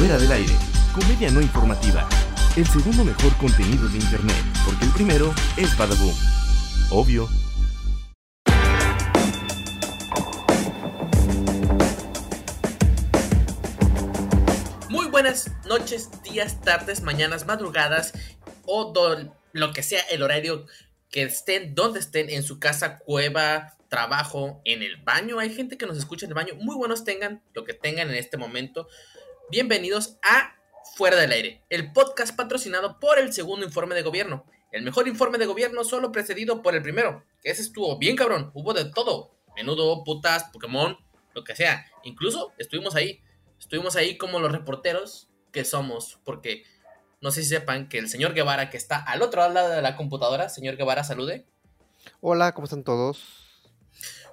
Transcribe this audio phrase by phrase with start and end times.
[0.00, 0.54] Fuera del aire,
[0.94, 2.08] comedia no informativa.
[2.56, 6.14] El segundo mejor contenido de internet, porque el primero es Badaboom.
[6.90, 7.28] Obvio.
[14.88, 18.14] Muy buenas noches, días, tardes, mañanas, madrugadas
[18.64, 18.94] o
[19.52, 20.64] lo que sea el horario
[21.10, 25.38] que estén, donde estén, en su casa, cueva, trabajo, en el baño.
[25.38, 26.54] Hay gente que nos escucha en el baño.
[26.54, 28.88] Muy buenos tengan lo que tengan en este momento.
[29.50, 30.54] Bienvenidos a
[30.94, 34.46] Fuera del Aire, el podcast patrocinado por el segundo informe de gobierno.
[34.70, 37.24] El mejor informe de gobierno solo precedido por el primero.
[37.42, 38.52] Que ese estuvo bien cabrón.
[38.54, 39.34] Hubo de todo.
[39.56, 40.96] Menudo, putas, Pokémon,
[41.34, 41.84] lo que sea.
[42.04, 43.24] Incluso estuvimos ahí.
[43.58, 46.20] Estuvimos ahí como los reporteros que somos.
[46.24, 46.62] Porque
[47.20, 49.96] no sé si sepan que el señor Guevara, que está al otro lado de la
[49.96, 51.44] computadora, señor Guevara, salude.
[52.20, 53.49] Hola, ¿cómo están todos?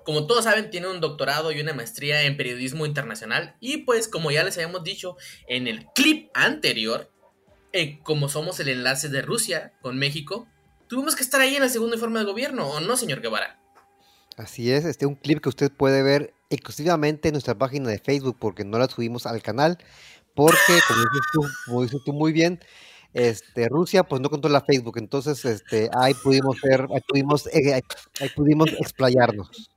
[0.08, 3.58] Como todos saben, tiene un doctorado y una maestría en periodismo internacional.
[3.60, 5.18] Y pues, como ya les habíamos dicho
[5.50, 7.12] en el clip anterior,
[7.74, 10.48] eh, como somos el enlace de Rusia con México,
[10.88, 13.60] tuvimos que estar ahí en el segundo informe de gobierno, ¿o no, señor Guevara?
[14.38, 18.38] Así es, este un clip que usted puede ver exclusivamente en nuestra página de Facebook
[18.40, 19.78] porque no la subimos al canal
[20.36, 22.62] porque como dices tú, como dices tú muy bien,
[23.12, 27.82] este Rusia pues no controla Facebook, entonces este ahí pudimos ver, ahí pudimos eh,
[28.22, 29.70] ahí pudimos explayarnos.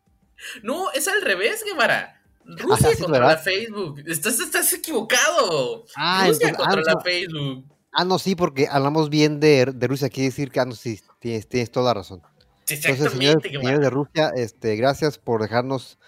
[0.63, 2.23] No, es al revés, Guevara.
[2.45, 3.39] Rusia Ajá, sí, controla.
[3.39, 4.03] Facebook.
[4.07, 5.85] Estás, estás equivocado.
[5.97, 7.01] Ah, Rusia entonces- ah, controla no.
[7.01, 7.65] Facebook.
[7.93, 11.01] Ah, no, sí, porque hablamos bien de, de Rusia, quiere decir que ah, no, sí,
[11.19, 12.23] tienes, tienes toda la razón.
[12.69, 15.99] Entonces, señores de Rusia, este, gracias por dejarnos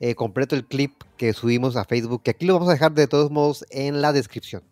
[0.00, 3.06] eh, completo el clip que subimos a Facebook, que aquí lo vamos a dejar de
[3.06, 4.64] todos modos en la descripción.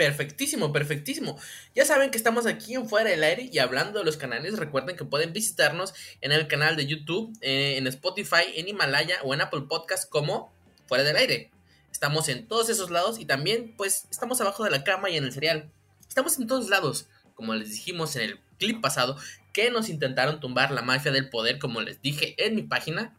[0.00, 1.38] Perfectísimo, perfectísimo.
[1.74, 4.96] Ya saben que estamos aquí en Fuera del Aire y hablando de los canales, recuerden
[4.96, 9.42] que pueden visitarnos en el canal de YouTube, eh, en Spotify, en Himalaya o en
[9.42, 10.54] Apple Podcast como
[10.86, 11.50] Fuera del Aire.
[11.92, 15.24] Estamos en todos esos lados y también pues estamos abajo de la cama y en
[15.24, 15.70] el cereal.
[16.08, 19.18] Estamos en todos lados, como les dijimos en el clip pasado,
[19.52, 23.14] que nos intentaron tumbar la mafia del poder, como les dije en mi página.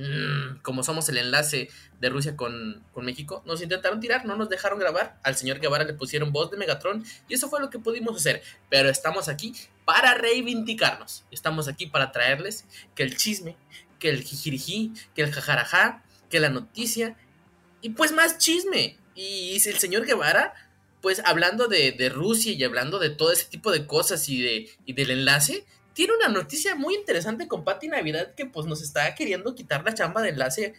[0.00, 1.68] Mm, como somos el enlace
[2.00, 5.18] de Rusia con, con México, nos intentaron tirar, no nos dejaron grabar.
[5.22, 8.42] Al señor Guevara le pusieron voz de Megatron y eso fue lo que pudimos hacer.
[8.70, 11.24] Pero estamos aquí para reivindicarnos.
[11.30, 13.56] Estamos aquí para traerles que el chisme,
[13.98, 17.16] que el jijiriji, que el jajarajá, que la noticia
[17.82, 18.96] y pues más chisme.
[19.14, 20.54] Y el señor Guevara,
[21.02, 24.70] pues hablando de, de Rusia y hablando de todo ese tipo de cosas y, de,
[24.86, 29.14] y del enlace, tiene una noticia muy interesante con Pati Navidad que pues nos está
[29.14, 30.74] queriendo quitar la chamba de enlace.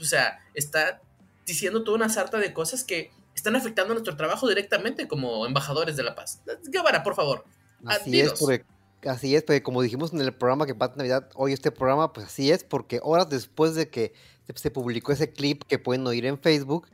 [0.00, 1.00] O sea, está
[1.46, 6.02] diciendo toda una sarta de cosas que están afectando nuestro trabajo directamente como embajadores de
[6.02, 6.40] la paz.
[6.64, 7.44] Guevara, por favor.
[7.84, 8.64] Así es, porque,
[9.06, 12.26] así es, porque como dijimos en el programa que Pat Navidad, hoy este programa, pues
[12.26, 14.14] así es, porque horas después de que
[14.46, 16.88] se, se publicó ese clip que pueden oír en Facebook,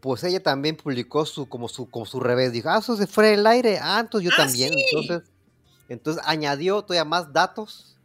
[0.00, 3.34] pues ella también publicó su, como su, como su revés, dijo, ah, eso se fue
[3.34, 4.84] el aire, ah, entonces yo Ah, también, sí.
[4.90, 5.28] entonces,
[5.88, 7.96] entonces añadió todavía más datos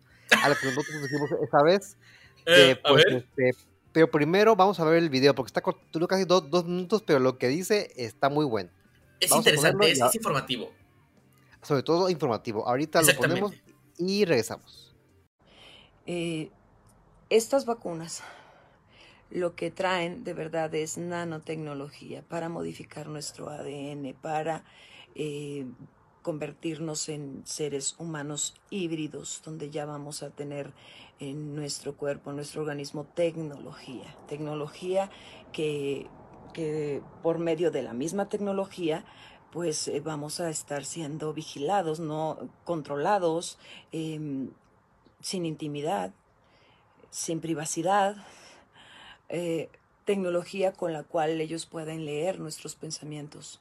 [0.44, 1.98] a lo que nosotros dijimos esa vez,
[2.46, 3.52] Eh, pues, este,
[3.92, 7.04] pero primero vamos a ver el video, porque está corto, duró casi dos, dos minutos,
[7.06, 8.70] pero lo que dice está muy bueno,
[9.20, 10.72] Es vamos interesante, es, informativo.
[11.62, 12.68] sobre todo informativo.
[12.68, 13.54] Ahorita lo ponemos
[13.98, 14.96] y regresamos.
[16.08, 16.50] Eh,
[17.30, 18.24] estas vacunas
[19.30, 24.66] lo que traen de verdad es nanotecnología para modificar nuestro ADN, para
[25.16, 25.66] eh,
[26.22, 30.74] convertirnos en seres humanos híbridos, donde ya vamos a tener
[31.20, 34.16] en nuestro cuerpo, en nuestro organismo, tecnología.
[34.28, 35.10] Tecnología
[35.52, 36.08] que,
[36.54, 39.06] que por medio de la misma tecnología
[39.52, 43.58] pues eh, vamos a estar siendo vigilados, no controlados,
[43.92, 44.52] em,
[45.20, 46.14] sin intimidad,
[47.10, 48.16] sin privacidad,
[49.30, 49.70] eh,
[50.06, 53.60] tecnología con la cual ellos pueden leer nuestros pensamientos,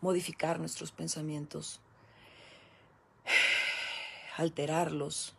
[0.00, 1.80] modificar nuestros pensamientos,
[4.36, 5.34] alterarlos,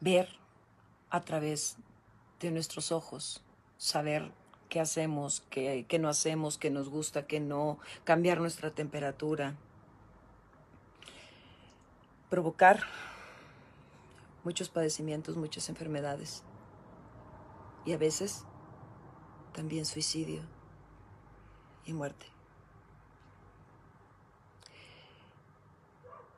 [0.00, 0.28] ver
[1.10, 1.76] a través
[2.40, 3.42] de nuestros ojos,
[3.76, 4.32] saber
[4.68, 9.54] qué hacemos, qué, no hacemos, qué nos gusta, qué no, cambiar nuestra temperatura,
[12.30, 12.80] provocar
[14.44, 16.42] muchos padecimientos, muchas enfermedades.
[17.84, 18.44] Y a veces
[19.52, 20.42] también suicidio
[21.84, 22.31] y muerte.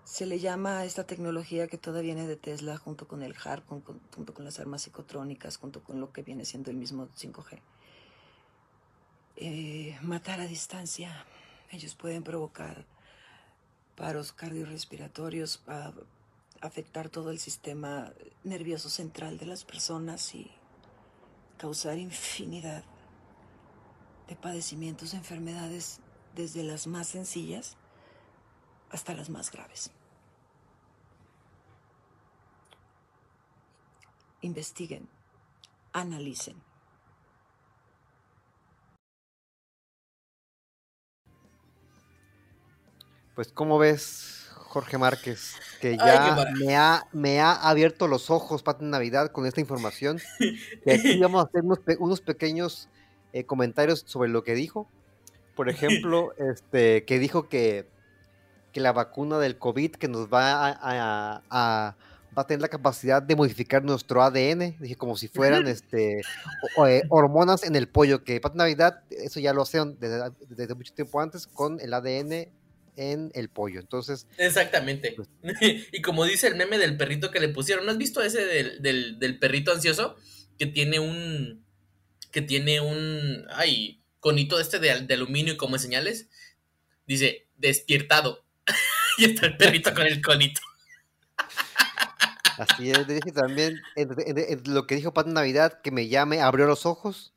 [0.05, 3.67] Se le llama a esta tecnología que toda viene de Tesla junto con el HARP,
[3.67, 7.61] junto con las armas psicotrónicas, junto con lo que viene siendo el mismo 5G.
[9.37, 11.25] Eh, matar a distancia.
[11.71, 12.85] Ellos pueden provocar
[13.97, 15.63] paros cardiorrespiratorios,
[16.61, 18.13] afectar todo el sistema
[18.45, 20.51] nervioso central de las personas y
[21.57, 22.85] causar infinidad
[24.29, 26.01] de padecimientos, enfermedades,
[26.35, 27.79] desde las más sencillas
[28.91, 29.91] hasta las más graves.
[34.41, 35.09] Investiguen,
[35.93, 36.63] analicen.
[43.35, 45.55] Pues, ¿cómo ves, Jorge Márquez?
[45.81, 50.21] Que ya me, ha, me ha abierto los ojos, Pati Navidad, con esta información.
[50.87, 51.63] Y aquí vamos a hacer
[51.99, 52.89] unos, pequeños
[53.33, 54.89] eh, comentarios sobre lo que dijo.
[55.57, 57.89] Por ejemplo, este, que dijo que,
[58.75, 61.95] que la vacuna del COVID que nos va a,
[62.37, 66.21] va a tener la capacidad de modificar nuestro ADN, dije como si fueran este
[66.87, 70.93] eh, hormonas en el pollo, que Pati Navidad, eso ya lo hacen desde, desde, mucho
[70.93, 72.49] tiempo antes con el ADN
[72.97, 73.81] en el pollo.
[73.81, 74.27] Entonces.
[74.39, 75.15] Exactamente.
[75.17, 75.29] Pues
[75.93, 79.39] y como dice el meme del perrito que le pusieron, ¿no has visto ese del,
[79.39, 80.17] perrito ansioso?
[80.59, 81.65] Que tiene un.
[82.31, 83.47] Que tiene un.
[83.51, 86.29] Ay, conito este de, aluminio como señales.
[87.07, 88.44] Dice, despiertado.
[89.19, 90.61] y está el perrito con el conito.
[92.59, 93.81] Así es, dije también
[94.67, 97.35] lo que dijo Pat Navidad, que me llame, abrió los ojos,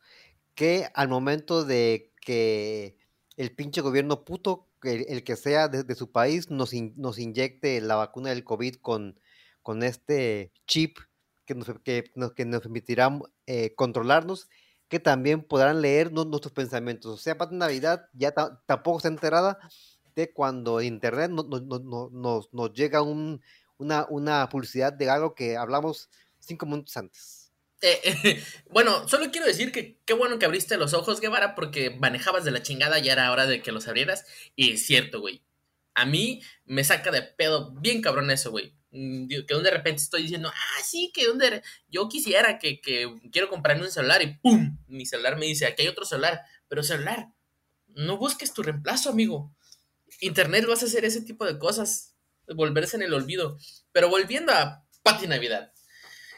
[0.53, 2.97] que al momento de que
[3.35, 8.29] el pinche gobierno puto el, que sea de, su país nos, nos, inyecte la vacuna
[8.29, 9.19] del COVID con,
[9.63, 10.99] con este chip
[11.45, 14.49] que nos, que que nos permitirá eh, controlarnos,
[14.87, 17.11] que también podrán leer nuestros pensamientos.
[17.11, 18.33] O sea, para Navidad ya
[18.65, 19.57] tampoco está enterada
[20.33, 23.41] cuando Internet nos, llega un,
[23.77, 26.09] una, publicidad de algo que hablamos
[26.39, 27.51] cinco minutos antes.
[27.81, 32.43] Eh, bueno, solo quiero decir que qué bueno que abriste los ojos, Guevara, porque manejabas
[32.43, 34.25] de la chingada, ya era hora de que los abrieras.
[34.55, 35.43] Y es cierto, güey.
[35.93, 38.75] A mí me saca de pedo bien cabrón eso, güey.
[38.91, 42.79] Mm, que de repente estoy diciendo, ah, sí, que donde yo quisiera que
[43.31, 44.77] quiero comprarme un celular y ¡pum!
[44.87, 47.27] Mi celular me dice, aquí hay otro celular, pero celular,
[47.87, 49.53] no busques tu reemplazo, amigo.
[50.21, 52.15] Internet vas a hacer ese tipo de cosas,
[52.47, 53.57] volverse en el olvido.
[53.91, 55.71] Pero volviendo a Pati Navidad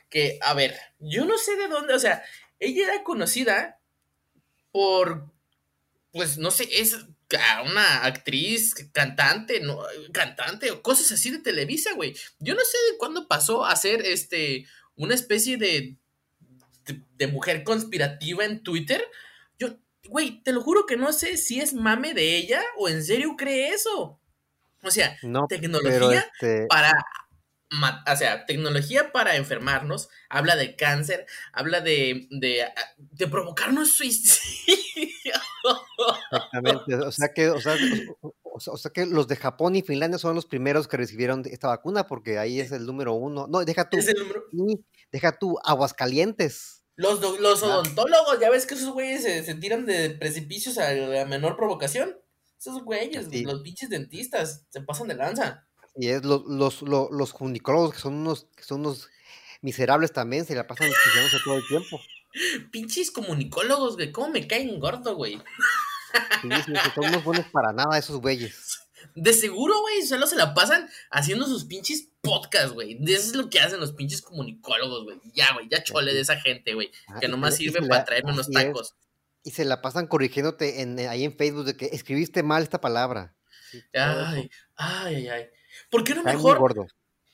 [0.09, 2.23] que, a ver, yo no sé de dónde, o sea,
[2.59, 3.79] ella era conocida
[4.71, 5.31] por,
[6.11, 6.97] pues, no sé, es
[7.63, 9.79] una actriz, cantante, no,
[10.11, 12.15] cantante o cosas así de Televisa, güey.
[12.39, 15.97] Yo no sé de cuándo pasó a ser, este, una especie de,
[17.15, 19.05] de, mujer conspirativa en Twitter.
[20.09, 23.35] Güey, te lo juro que no sé si es mame de ella o en serio
[23.37, 24.19] cree eso.
[24.83, 25.17] O sea,
[25.47, 26.93] tecnología este para
[27.71, 32.65] o sea, tecnología para enfermarnos, habla de cáncer, habla de, de,
[32.97, 35.33] de provocarnos suicidio.
[36.31, 37.75] Exactamente, o sea, que, o, sea,
[38.43, 42.07] o, sea, que los de Japón y Finlandia son los primeros que recibieron esta vacuna
[42.07, 43.45] porque ahí es el número uno.
[43.47, 43.97] No, deja tú,
[45.11, 46.78] deja tú, Aguascalientes.
[46.99, 51.55] Los, los odontólogos, ya ves que esos güeyes se, tiran de precipicios a la menor
[51.55, 52.17] provocación.
[52.59, 55.65] Esos güeyes, los pinches dentistas, se pasan de lanza.
[55.95, 59.07] Y es los, los, los, los que son unos, que son unos
[59.61, 60.89] miserables también, se la pasan
[61.45, 62.01] todo el tiempo.
[62.69, 65.41] Pinches comunicólogos, güey, ¿cómo me caen gordo, güey?
[66.41, 68.88] Sí, sí, que son unos buenos para nada esos güeyes.
[69.15, 72.97] De seguro, güey, solo se la pasan haciendo sus pinches podcasts, güey.
[73.03, 75.19] Eso es lo que hacen los pinches comunicólogos, güey.
[75.33, 76.91] Ya, güey, ya chole de esa gente, güey.
[77.07, 78.95] Ah, que nomás sirve para traerme unos tacos.
[79.43, 83.35] Y se la pasan corrigiéndote en, ahí en Facebook de que escribiste mal esta palabra.
[83.93, 85.49] ay, ay, ay.
[85.89, 86.87] ¿Por qué no mejor?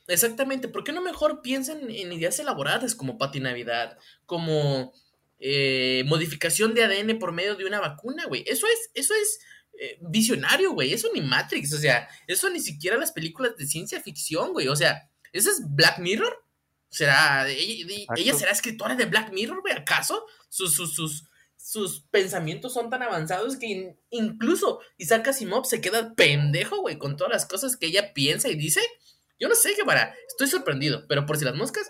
[0.08, 4.94] Exactamente, ¿por qué no mejor piensan en ideas elaboradas como patinavidad, como
[5.40, 8.44] eh, modificación de ADN por medio de una vacuna, güey?
[8.46, 9.40] Eso es, eso es
[9.80, 10.94] eh, visionario, güey.
[10.94, 14.68] Eso ni Matrix, o sea, eso ni siquiera las películas de ciencia ficción, güey.
[14.68, 16.44] O sea, ¿eso es Black Mirror?
[16.90, 19.74] ¿Será, ella, será escritora de Black Mirror, güey?
[19.74, 20.26] ¿Acaso?
[20.50, 21.26] Sus, sus, sus,
[21.58, 27.34] sus pensamientos son tan avanzados que incluso Isaac Asimov se queda pendejo, güey, con todas
[27.34, 28.82] las cosas que ella piensa y dice.
[29.38, 31.90] Yo no sé qué para, estoy sorprendido, pero por si las moscas,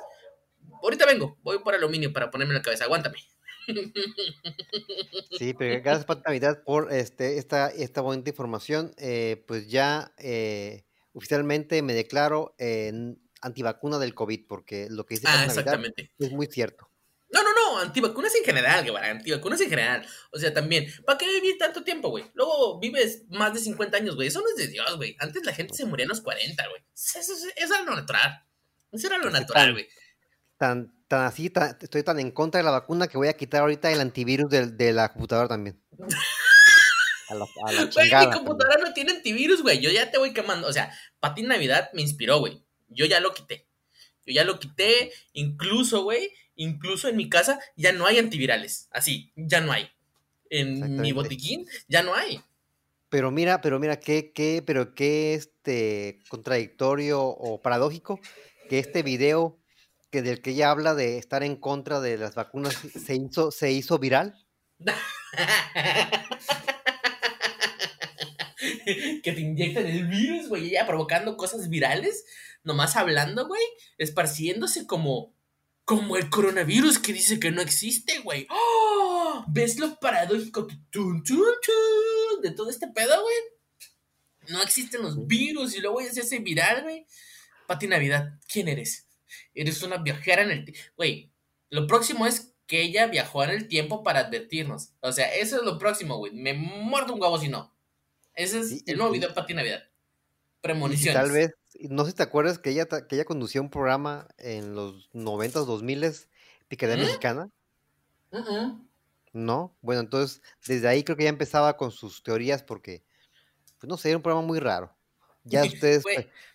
[0.82, 3.20] ahorita vengo, voy por aluminio para ponerme en la cabeza, aguántame.
[5.38, 8.94] Sí, pero gracias por Navidad por este, esta, esta bonita información.
[8.98, 12.56] Eh, pues ya eh, oficialmente me declaro
[13.42, 15.48] antivacuna del COVID, porque lo que dice ah,
[16.18, 16.89] es muy cierto.
[17.30, 20.08] No, no, no, antivacunas en general, Guevara, antivacunas en general.
[20.32, 22.24] O sea, también, ¿para qué vivir tanto tiempo, güey?
[22.34, 24.30] Luego vives más de 50 años, güey.
[24.30, 25.18] Eso no es de Dios, güey.
[25.20, 26.82] Antes la gente se moría a los 40, güey.
[26.94, 28.46] Eso, era lo natural.
[28.92, 29.88] Eso era lo natural, güey.
[30.58, 33.92] Tan, tan así, estoy tan en contra de la vacuna que voy a quitar ahorita
[33.92, 35.82] el antivirus de, la computadora también.
[37.30, 37.46] A la,
[37.94, 39.80] güey, mi computadora no tiene antivirus, güey.
[39.80, 40.68] Yo ya te voy quemando.
[40.68, 42.64] O sea, para ti Navidad me inspiró, güey.
[42.88, 43.68] Yo ya lo quité.
[44.26, 45.12] Yo ya lo quité.
[45.34, 48.88] Incluso, güey, incluso en mi casa ya no hay antivirales.
[48.92, 49.90] Así, ya no hay.
[50.50, 52.42] en mi botiquín, ya no hay.
[53.10, 58.20] Pero mira, pero mira, qué, qué, pero qué este contradictorio o paradójico
[58.68, 59.58] que este video
[60.15, 62.74] que del que ella habla de estar en contra de las vacunas
[63.05, 64.34] se hizo, se hizo viral.
[68.86, 72.24] que te inyectan el virus, güey, ella provocando cosas virales,
[72.63, 73.62] nomás hablando, güey,
[73.98, 75.34] esparciéndose como,
[75.84, 78.48] como el coronavirus que dice que no existe, güey.
[78.50, 79.43] ¡Oh!
[79.50, 83.36] ¿Ves lo paradójico que tun, tun, tun, de todo este pedo, güey?
[84.48, 87.05] No existen los virus y luego ya se hace viral, güey.
[87.67, 89.05] Pati Navidad, ¿quién eres?
[89.54, 90.75] Eres una viajera en el...
[90.98, 91.32] Güey,
[91.70, 94.94] lo próximo es que ella viajó en el tiempo para advertirnos.
[95.01, 96.34] O sea, eso es lo próximo, güey.
[96.34, 97.75] Me muerdo un huevo si no.
[98.34, 99.84] Ese es el nuevo y- video de Pati Navidad.
[99.84, 101.22] Si Premoniciones.
[101.22, 101.51] tal vez,
[101.89, 105.65] no sé si te acuerdas que ella, que ella conducía un programa en los 90s,
[105.68, 106.27] 2000s,
[106.68, 107.01] Picardía ¿Mm?
[107.01, 107.50] Mexicana,
[108.32, 108.84] Uh-uh.
[109.34, 109.77] ¿no?
[109.82, 113.04] Bueno, entonces desde ahí creo que ya empezaba con sus teorías porque,
[113.77, 114.95] pues no sé, era un programa muy raro.
[115.46, 116.04] Ya ustedes,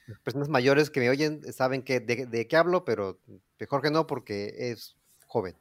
[0.06, 3.18] las personas mayores que me oyen, saben que, de, de qué hablo, pero
[3.59, 5.56] mejor que no porque es joven.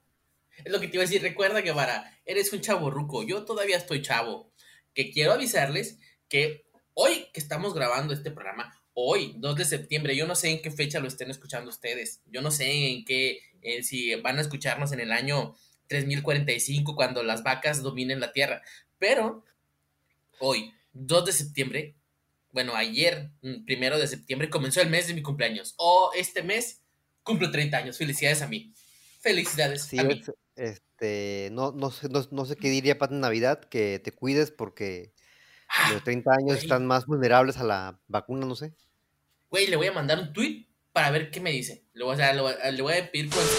[0.66, 1.22] Es lo que te iba a decir.
[1.22, 3.24] Recuerda, Guevara, eres un chavo ruco.
[3.24, 4.52] Yo todavía estoy chavo.
[4.94, 10.28] Que quiero avisarles que hoy que estamos grabando este programa, hoy, 2 de septiembre, yo
[10.28, 12.22] no sé en qué fecha lo estén escuchando ustedes.
[12.26, 15.56] Yo no sé en qué, en si van a escucharnos en el año
[15.88, 18.62] 3045 cuando las vacas dominen la tierra.
[18.98, 19.46] Pero
[20.40, 21.96] hoy, 2 de septiembre,
[22.52, 25.74] bueno, ayer, mm, primero de septiembre, comenzó el mes de mi cumpleaños.
[25.78, 26.82] O este mes
[27.24, 27.98] cumplo 30 años.
[27.98, 28.74] Felicidades a mí.
[29.22, 30.22] Felicidades Sí, a mí.
[30.22, 34.52] es- este, no, no, sé, no, no sé qué diría en Navidad, que te cuides
[34.52, 35.14] porque
[35.70, 36.58] Ah, los 30 años güey.
[36.60, 38.74] están más vulnerables a la vacuna, no sé.
[39.50, 41.86] Güey, le voy a mandar un tweet para ver qué me dice.
[41.94, 43.56] Le voy a, le voy a- le voy a pedir consejo.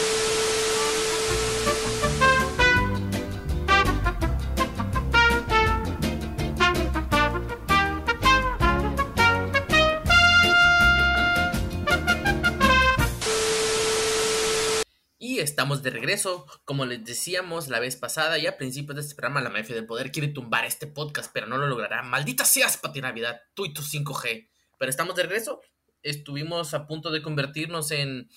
[15.60, 16.46] Estamos de regreso.
[16.64, 19.84] Como les decíamos la vez pasada y a principios de este programa, la mafia del
[19.84, 22.02] poder quiere tumbar este podcast, pero no lo logrará.
[22.02, 24.48] Maldita seas, Pati Navidad, tú y tu 5G.
[24.78, 25.60] Pero estamos de regreso.
[26.02, 28.30] Estuvimos a punto de convertirnos en.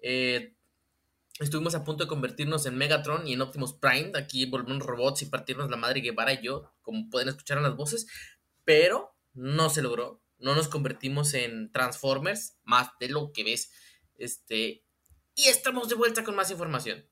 [0.00, 0.54] eh,
[1.40, 4.12] estuvimos a punto de convertirnos en Megatron y en Optimus Prime.
[4.14, 7.76] Aquí volvemos robots y partirnos la madre Guevara y yo, como pueden escuchar en las
[7.76, 8.06] voces.
[8.66, 10.20] Pero no se logró.
[10.36, 13.72] No nos convertimos en Transformers, más de lo que ves.
[14.16, 14.85] Este.
[15.38, 17.06] Y estamos de vuelta con más información.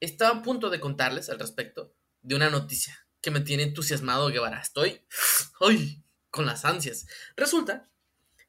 [0.00, 4.60] Estaba a punto de contarles al respecto de una noticia que me tiene entusiasmado Guevara.
[4.60, 5.04] Estoy
[5.60, 6.02] ¡ay!
[6.30, 7.06] con las ansias.
[7.36, 7.90] Resulta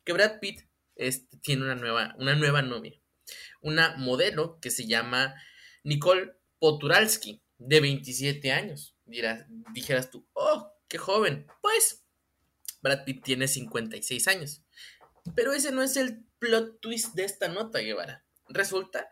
[0.05, 0.61] que Brad Pitt
[0.95, 2.97] este, tiene una nueva, una nueva novia.
[3.59, 5.35] Una modelo que se llama
[5.83, 8.95] Nicole Poturalski, de 27 años.
[9.73, 11.47] Dijeras tú, oh, qué joven.
[11.61, 12.05] Pues
[12.81, 14.63] Brad Pitt tiene 56 años.
[15.35, 18.25] Pero ese no es el plot twist de esta nota, Guevara.
[18.49, 19.09] Resulta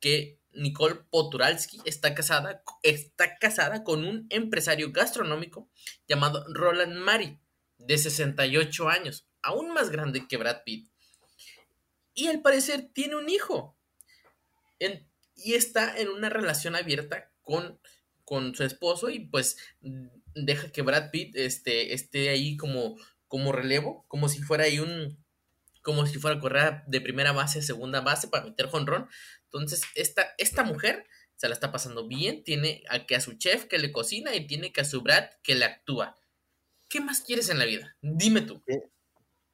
[0.00, 5.70] que Nicole Poturalski está casada, está casada con un empresario gastronómico
[6.06, 7.38] llamado Roland Mari,
[7.78, 10.90] de 68 años, aún más grande que Brad Pitt.
[12.14, 13.78] Y al parecer tiene un hijo.
[15.36, 17.80] Y está en una relación abierta con,
[18.24, 19.56] con su esposo y pues
[20.34, 22.96] deja que Brad Pitt este, esté ahí como,
[23.28, 25.24] como relevo, como si fuera ahí un,
[25.88, 29.08] como si fuera a correr de primera base a segunda base para meter jonrón.
[29.44, 33.64] Entonces, esta, esta mujer se la está pasando bien, tiene a que a su chef
[33.64, 36.18] que le cocina y tiene que a su Brad que le actúa.
[36.90, 37.96] ¿Qué más quieres en la vida?
[38.02, 38.62] Dime tú.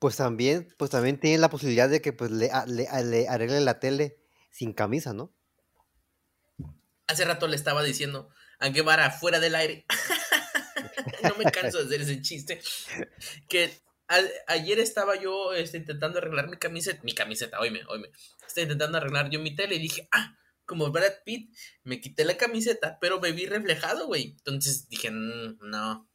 [0.01, 4.19] Pues también, pues también tiene la posibilidad de que pues le, le arregle la tele
[4.51, 5.33] sin camisa, ¿no?
[7.07, 9.87] Hace rato le estaba diciendo a Guevara fuera del aire.
[11.23, 12.61] no me canso de hacer ese chiste.
[13.49, 13.84] Que
[14.49, 17.01] ayer estaba yo este, intentando arreglar mi camiseta.
[17.03, 18.11] Mi camiseta, oíme, oíme.
[18.47, 22.37] Estaba intentando arreglar yo mi tele y dije, ah, como Brad Pitt, me quité la
[22.37, 24.35] camiseta, pero me vi reflejado, güey.
[24.39, 26.09] Entonces dije, "Mm, no,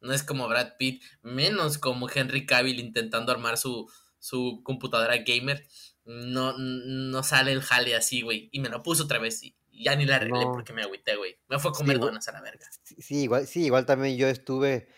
[0.00, 5.66] no es como Brad Pitt, menos como Henry Cavill intentando armar su, su computadora gamer.
[6.04, 8.48] No, no sale el jale así, güey.
[8.52, 10.52] Y me lo puso otra vez y ya ni la arreglé No.
[10.52, 11.38] porque me agüité, güey.
[11.48, 12.66] Me fue a comer Sí, donas a la verga.
[12.82, 14.88] Sí, igual, sí, igual también yo estuve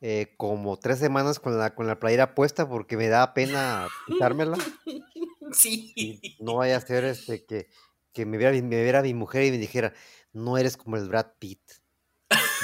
[0.00, 4.56] eh, como tres semanas con la, con la playera puesta porque me daba pena quitármela.
[5.52, 5.92] Sí.
[5.96, 7.70] Y no vaya a ser este que,
[8.12, 9.94] que me viera, mi- me viera mi mujer y me dijera,
[10.34, 11.60] no eres como el Brad Pitt.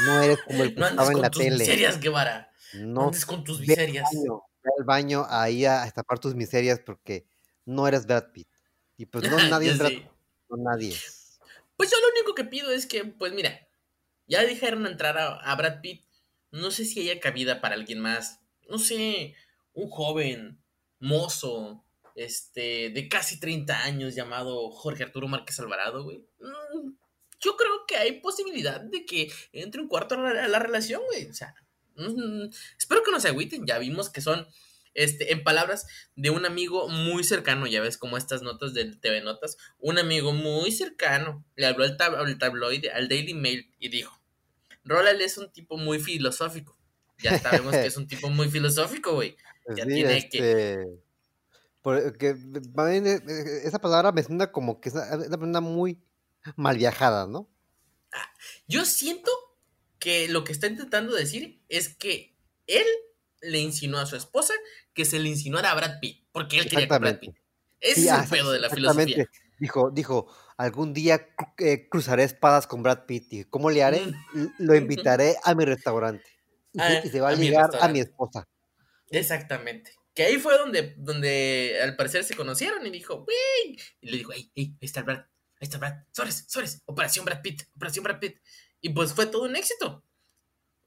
[0.05, 1.57] No eres como el que No estaba en con la tus tele.
[1.57, 2.53] miserias, Guevara.
[2.75, 4.05] No andes con tus ve al miserias.
[4.13, 7.27] baño, ve al baño ahí a, a tapar tus miserias porque
[7.65, 8.49] no eres Brad Pitt.
[8.99, 9.95] Y pues no, nadie es Brad sé.
[9.97, 10.07] Pitt,
[10.51, 10.95] no nadie.
[11.79, 13.67] Pues yo lo único que pido es que, pues mira,
[14.27, 16.04] Ya dejaron entrar a, Brad Pitt.
[16.55, 18.41] No sé si haya cabida para alguien más.
[18.69, 19.35] No sé,
[19.73, 20.63] un joven,
[21.01, 21.85] mozo,
[22.15, 26.19] este, de casi 30 años llamado Jorge Arturo Márquez Alvarado, güey.
[26.39, 26.93] Mm,
[27.41, 31.27] yo creo que hay posibilidad de que entre un cuarto a la, relación, güey.
[31.27, 31.57] O sea,
[31.97, 33.67] mm, espero que no se agüiten.
[33.67, 34.47] Ya vimos que son
[34.95, 39.23] este, en palabras de un amigo muy cercano, ya ves como estas notas del TV
[39.23, 44.24] Notas, un amigo muy cercano le habló al, tabloide, al Daily Mail y dijo,
[44.85, 46.77] Roland es un tipo muy filosófico.
[47.19, 49.37] Ya sabemos que es un tipo muy filosófico, güey.
[49.77, 50.39] Ya tiene que...
[50.39, 51.05] Este,
[51.81, 56.03] porque eh, eh, esa palabra me suena como que es una persona muy
[56.57, 57.51] mal viajada, ¿no?
[58.13, 58.31] Ah,
[58.67, 59.31] yo siento
[59.99, 62.37] que lo que está intentando decir es que
[62.67, 62.87] él
[63.41, 64.55] le insinuó a su esposa
[64.93, 67.37] que se le insinuara a Brad Pitt, porque él quería que Brad Pitt.
[67.81, 69.29] Ese es el ah, pedo de la filosofía.
[69.59, 73.33] Dijo, dijo, algún día eh, cruzaré espadas con Brad Pitt.
[73.33, 74.01] Y ¿cómo le haré?
[74.33, 74.47] Mm.
[74.59, 76.25] Lo invitaré a mi restaurante.
[76.73, 78.49] Y, ah, se va a, ligar a mi esposa.
[79.11, 79.93] Exactamente.
[80.15, 83.77] Que ahí fue donde, donde al parecer se conocieron y dijo, wey.
[84.01, 85.27] Y le dijo, hey, hey, ahí está el Brad, ahí
[85.61, 85.95] está Brad.
[86.13, 88.39] Sores, Sores, Operación Brad Pitt, Operación Brad Pitt.
[88.81, 90.05] Y pues fue todo un éxito.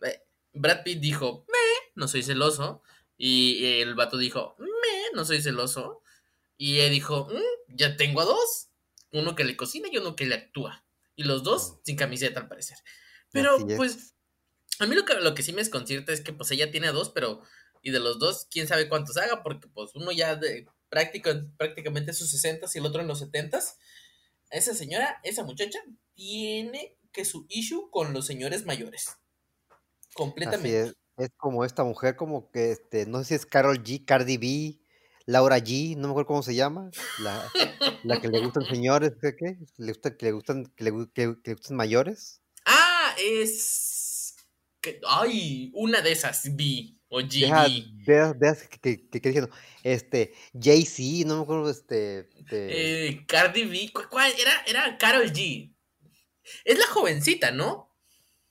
[0.06, 0.22] Eh,
[0.54, 2.84] Brad Pitt dijo, me, no soy celoso.
[3.18, 4.68] Y el vato dijo, me,
[5.14, 6.04] no soy celoso.
[6.58, 8.70] Y él dijo, mm, ya tengo a dos.
[9.12, 10.86] Uno que le cocina y uno que le actúa.
[11.16, 12.78] Y los dos sin camiseta al parecer.
[13.32, 14.16] Pero pues,
[14.80, 16.92] a mí lo que, lo que sí me desconcierta es que pues ella tiene a
[16.92, 17.42] dos, pero...
[17.84, 22.14] Y de los dos, quién sabe cuántos haga, porque pues uno ya de práctico, prácticamente
[22.14, 23.60] sus 60 y el otro en los 70
[24.50, 25.80] Esa señora, esa muchacha,
[26.14, 29.10] tiene que su issue con los señores mayores.
[30.14, 30.94] Completamente.
[31.18, 34.80] Es como esta mujer, como que, este, no sé si es Carol G, Cardi B,
[35.28, 37.52] Laura G, no me acuerdo cómo se llama, la,
[38.04, 39.36] la que le gustan señores, ¿qué?
[39.36, 39.58] qué?
[39.76, 42.42] ¿Le gusta, que le gustan, que le, que, gustan mayores?
[42.66, 44.38] Ah, es...
[44.80, 47.42] Que, ay, una de esas, B o G.
[48.06, 52.30] Deja, deja, que, que, que, diciendo, este, Jay-Z, no me acuerdo, este...
[52.50, 54.32] Eh, Cardi B, ¿cuál?
[54.40, 55.76] Era, era Carol G.
[56.64, 57.94] Es la jovencita, ¿no?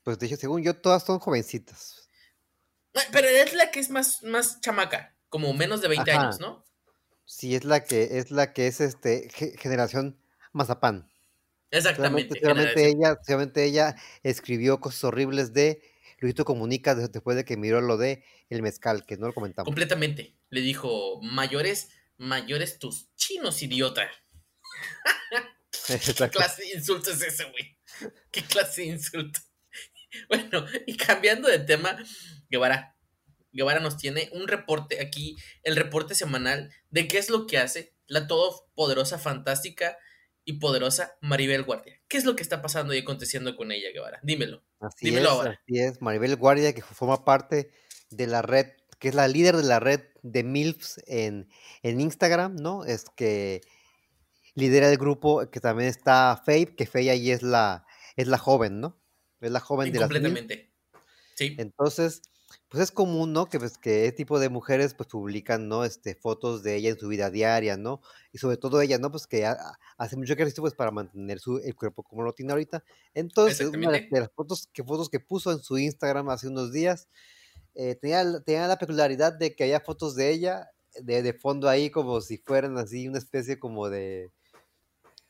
[0.03, 2.07] Pues dije, según yo, todas son jovencitas.
[3.13, 6.66] Pero es la que es más, más chamaca, como menos de 20 años, ¿no?
[7.27, 10.19] Sí, es la que es la que es este generación
[10.53, 11.11] mazapán.
[11.71, 12.35] Exactamente.
[12.35, 13.19] Seguramente, ella,
[13.57, 15.83] ella escribió cosas horribles de
[16.19, 19.67] Luisito Comunica después de que miró lo de el mezcal, que no lo comentamos.
[19.67, 20.37] Completamente.
[20.51, 24.09] Le dijo, mayores, mayores tus chinos, idiota.
[25.87, 27.77] ¿Qué clase de insulto es ese, güey?
[28.31, 29.41] ¿Qué clase de insulto?
[30.31, 31.99] Bueno, y cambiando de tema,
[32.49, 32.96] Guevara.
[33.57, 37.95] Guevara nos tiene un reporte aquí, el reporte semanal de qué es lo que hace
[38.07, 39.99] la todopoderosa, fantástica
[40.45, 42.01] y poderosa Maribel Guardia.
[42.09, 44.21] ¿Qué es lo que está pasando y aconteciendo con ella, Guevara?
[44.23, 44.63] Dímelo.
[44.79, 45.61] Así Dímelo es, ahora.
[45.63, 47.71] Así es, Maribel Guardia, que forma parte
[48.11, 48.67] de la red,
[49.01, 51.49] que es la líder de la red de MILFs en,
[51.83, 52.85] en Instagram, ¿no?
[52.85, 53.63] Es que
[54.55, 58.81] lidera el grupo que también está Faye, que Faye ahí es la, es la joven,
[58.81, 59.01] ¿no?
[59.41, 60.73] Es la joven de Completamente.
[61.35, 61.55] Sí.
[61.59, 62.23] Entonces,
[62.69, 63.47] pues es común, ¿no?
[63.49, 65.85] Que, pues, que este tipo de mujeres pues publican, ¿no?
[65.85, 68.01] Este, fotos de ella en su vida diaria, ¿no?
[68.33, 69.11] Y sobre todo ella, ¿no?
[69.11, 69.47] Pues que
[69.97, 72.85] hace mucho ejercicio pues para mantener su, el cuerpo como lo tiene ahorita.
[73.15, 77.09] Entonces, una de las fotos que, fotos que puso en su Instagram hace unos días,
[77.75, 80.71] eh, tenía, tenía, la peculiaridad de que había fotos de ella
[81.03, 84.31] de, de fondo ahí como si fueran así una especie como de...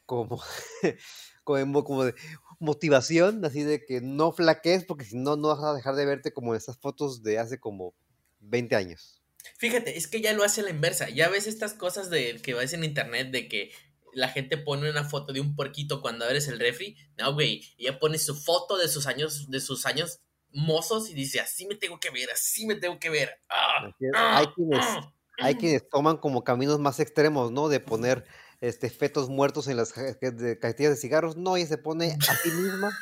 [0.04, 0.40] como...
[1.44, 2.14] como, como de
[2.58, 6.32] motivación, así de que no flaquees, porque si no, no vas a dejar de verte
[6.32, 7.94] como en esas fotos de hace como
[8.40, 9.22] 20 años.
[9.58, 11.08] Fíjate, es que ya lo hace a la inversa.
[11.08, 13.70] Ya ves estas cosas de que ves en internet de que
[14.12, 16.96] la gente pone una foto de un porquito cuando abres el refri.
[17.18, 21.40] No, güey, ella pone su foto de sus años, de sus años mozos y dice,
[21.40, 23.40] así me tengo que ver, así me tengo que ver.
[23.48, 23.90] ¡Ah!
[24.14, 24.38] ¡Ah!
[24.38, 25.12] hay, quienes, ¡Ah!
[25.38, 27.68] hay quienes toman como caminos más extremos, ¿no?
[27.68, 28.24] De poner
[28.60, 31.36] este, fetos muertos en las cajetillas de cigarros.
[31.36, 32.96] No, ella se pone a sí misma.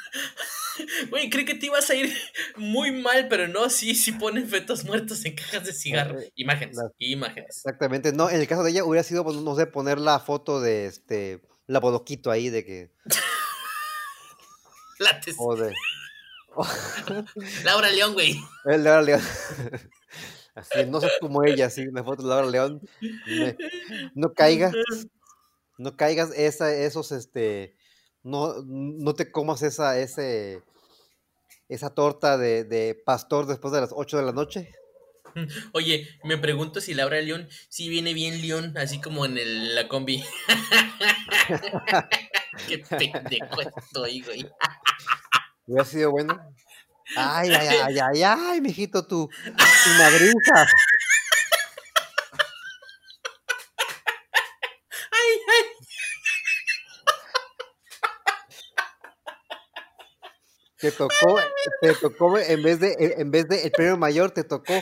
[1.09, 2.13] Güey, creí que te ibas a ir
[2.57, 6.25] muy mal, pero no, sí, sí ponen fetos muertos en cajas de cigarros.
[6.35, 7.57] Imágenes, imágenes.
[7.57, 10.61] Exactamente, no, en el caso de ella hubiera sido, pues, no sé, poner la foto
[10.61, 12.91] de este, la bodoquito ahí de que...
[14.99, 15.37] Lates.
[15.39, 15.73] O de...
[17.65, 18.41] Laura León, güey.
[18.65, 19.23] Laura León.
[20.55, 22.81] Así, no sé como ella, sí, una foto de Laura León.
[24.15, 24.73] no caiga
[25.79, 27.77] no caigas esa, esos, este,
[28.23, 30.63] no, no te comas esa, ese,
[31.69, 34.73] esa torta de, pastor después de las 8 de la noche.
[35.73, 39.89] Oye, me pregunto si Laura León si viene bien León, así como en el, la
[39.89, 40.23] combi.
[42.69, 44.49] Qué pendejo estoy, güey.
[45.67, 46.39] Hubiera sido bueno.
[47.17, 50.67] Ay, ay, ay, ay, ay, mijito, tu, tu madriza.
[55.11, 55.65] Ay, ay.
[60.85, 61.41] Te tocó,
[61.81, 64.75] te tocó, en vez de, en vez de el premio mayor, te tocó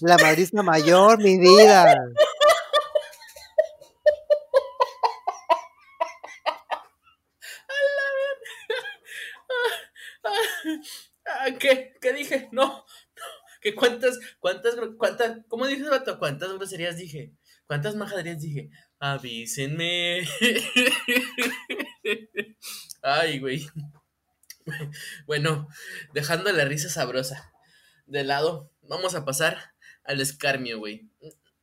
[0.00, 1.96] la madriza mayor, mi vida.
[11.26, 11.94] Ah, ¿Qué?
[12.00, 12.48] ¿Qué dije?
[12.52, 12.86] No.
[13.60, 16.20] ¿Qué cuántas, cuántas, cuántas, cómo dije, vato?
[16.20, 17.32] ¿Cuántas groserías dije?
[17.66, 18.70] ¿Cuántas majaderías dije?
[19.00, 20.20] Avísenme.
[23.02, 23.66] Ay, güey.
[25.26, 25.68] Bueno,
[26.12, 27.52] dejando la risa sabrosa
[28.06, 31.08] de lado, vamos a pasar al escarmio, güey.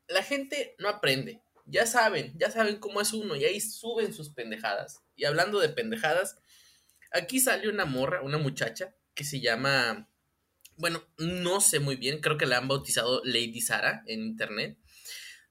[0.07, 1.41] La gente no aprende.
[1.65, 5.03] Ya saben, ya saben cómo es uno y ahí suben sus pendejadas.
[5.15, 6.37] Y hablando de pendejadas,
[7.11, 10.09] aquí sale una morra, una muchacha que se llama,
[10.77, 14.77] bueno, no sé muy bien, creo que la han bautizado Lady Sara en internet.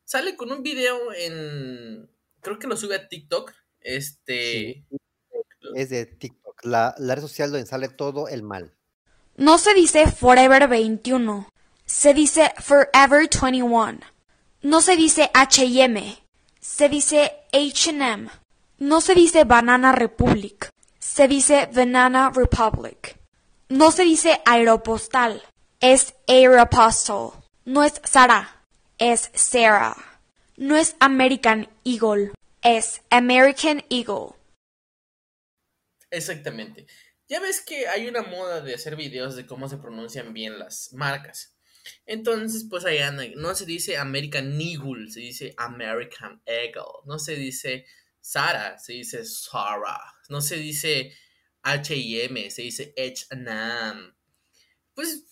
[0.05, 3.53] Sale con un video en, creo que lo sube a TikTok.
[3.81, 4.87] Este,
[5.75, 8.73] es de TikTok, la, red social donde sale todo el mal.
[9.37, 11.49] No se dice Forever 21,
[11.85, 13.99] se dice Forever 21.
[14.63, 16.19] No se dice H&M,
[16.61, 18.29] se dice H&M.
[18.79, 23.19] No se dice Banana Republic, se dice Banana Republic.
[23.69, 25.43] No se dice Aeropostal,
[25.81, 27.33] es Aeropostal.
[27.65, 28.65] No es Sara,
[28.99, 29.97] es Sarah.
[30.57, 34.38] No es American Eagle, es American Eagle.
[36.11, 36.87] Exactamente.
[37.29, 40.93] Ya ves que hay una moda de hacer videos de cómo se pronuncian bien las
[40.93, 41.55] marcas.
[42.07, 43.25] Entonces, pues ahí anda.
[43.37, 47.03] No se dice American Eagle, se dice American Eagle.
[47.07, 47.87] No se dice
[48.21, 50.01] Sara, se dice Sara.
[50.29, 51.13] No se dice
[51.63, 54.13] HM, se dice H&M.
[54.95, 55.25] Pues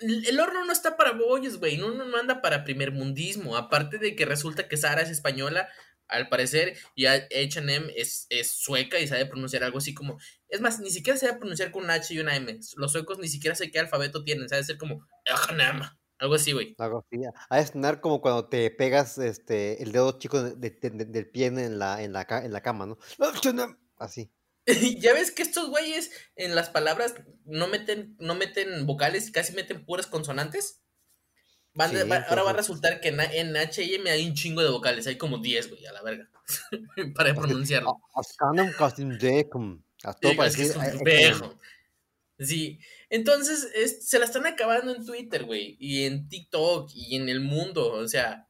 [0.00, 1.76] el horno no está para bollos, güey.
[1.76, 3.56] No, no, anda para primer mundismo.
[3.56, 5.68] Aparte de que resulta que Sara es española,
[6.08, 10.18] al parecer, y HM es, es sueca y sabe pronunciar algo así como.
[10.48, 12.58] Es más, ni siquiera sabe pronunciar con una H y una M.
[12.76, 14.48] Los suecos ni siquiera sé qué alfabeto tienen.
[14.48, 15.06] Sabe ser como.
[15.30, 15.80] H&M,
[16.18, 16.74] Algo así, güey.
[16.78, 17.22] Algo así.
[17.50, 21.30] Ha de sonar como cuando te pegas este, el dedo chico de- de- de- del
[21.30, 22.98] pie en la, en, la, en la cama, ¿no?
[23.98, 24.32] Así.
[25.00, 29.84] ya ves que estos güeyes en las palabras no meten, no meten vocales, casi meten
[29.84, 30.82] puras consonantes.
[31.74, 34.62] Van de- Sí, va- ahora va a resultar que en, en H&M hay un chingo
[34.62, 36.28] de vocales, hay como 10, güey, a la verga.
[37.14, 37.90] para pronunciarlo.
[42.40, 42.78] Sí,
[43.10, 47.40] entonces es- se la están acabando en Twitter, güey, y en TikTok y en el
[47.40, 48.48] mundo, o sea,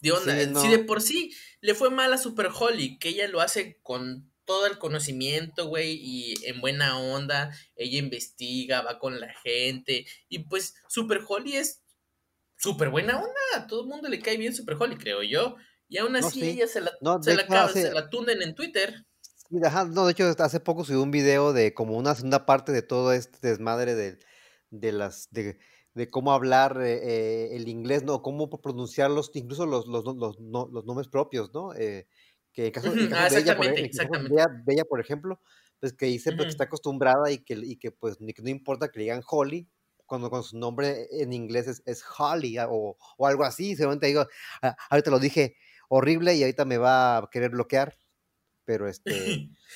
[0.00, 3.26] de onda, Sí, si de por sí le fue mal a Super Holly, que ella
[3.28, 9.20] lo hace con todo el conocimiento, güey, y en buena onda, ella investiga, va con
[9.20, 11.84] la gente, y pues Super Holly es
[12.56, 15.56] súper buena onda, a todo el mundo le cae bien Super Holly, creo yo,
[15.86, 16.48] y aún No, así sí.
[16.50, 19.04] ella se la, No, se la, hecho, acaba- hace- se la tunden en Twitter.
[19.20, 22.72] Sí, ajá, no, de hecho, hace poco subió un video de como una segunda parte
[22.72, 24.18] de todo este desmadre de,
[24.70, 25.58] de las de,
[25.94, 28.22] de cómo hablar eh, eh, el inglés, ¿no?
[28.22, 31.74] Cómo pronunciarlos, incluso los, los, no- los, no- los nombres propios, ¿no?
[31.74, 32.06] Eh,
[32.52, 34.34] que en caso, en Ujú, caso ah, de ella, por, caso de exactamente.
[34.34, 35.40] ella, de ella, por ejemplo,
[35.80, 38.88] pues que dice pues, que está acostumbrada y que, y que pues ni no importa
[38.88, 39.68] que le digan Holly,
[40.06, 44.06] cuando con su nombre en inglés es, es Holly ah, o, o algo así, seguramente
[44.08, 44.26] digo,
[44.62, 45.56] "Ah, ahorita lo dije
[45.88, 47.94] horrible y ahorita me va a querer bloquear,
[48.64, 49.42] pero este...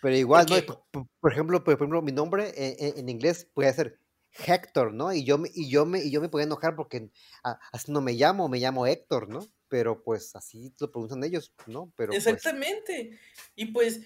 [0.00, 0.56] Pero igual, ¿no?
[0.66, 4.00] Porque- Por, por- ejemplo, por ejemplo, mi nombre en, en- inglés puede ser
[4.46, 5.12] Héctor, ¿no?
[5.12, 7.10] Y yo me, y yo me, y yo me podía enojar porque
[7.44, 9.40] a- así no me llamo, me llamo Héctor, ¿no?
[9.72, 11.90] Pero pues así lo pronuncian ellos, ¿no?
[11.96, 13.18] Pero pues, Exactamente.
[13.54, 14.02] Y pues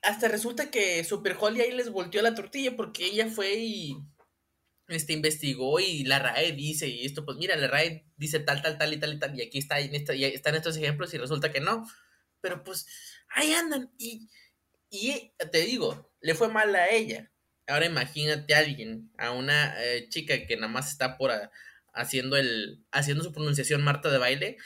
[0.00, 3.98] hasta resulta que Super Holly ahí les volteó la tortilla porque ella fue y
[4.88, 8.78] este investigó y la RAE dice y esto pues mira, la RAE dice tal tal
[8.78, 11.52] tal y tal y tal y aquí está en y están estos ejemplos y resulta
[11.52, 11.86] que no.
[12.40, 12.86] Pero pues
[13.28, 14.30] ahí andan y
[14.88, 17.30] y te digo, le fue mal a ella.
[17.66, 21.30] Ahora imagínate a alguien, a una eh, chica que nada más está por
[21.94, 24.56] haciendo el haciendo su pronunciación Marta de baile.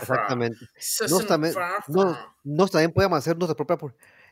[0.00, 0.58] exactamente.
[1.00, 1.54] No, Nos también,
[1.88, 3.78] no, nos también podemos hacer nuestra propia,